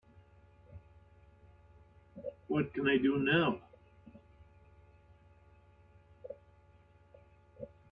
what 2.47 2.73
can 2.73 2.87
I 2.87 2.97
do 2.97 3.19
now? 3.19 3.59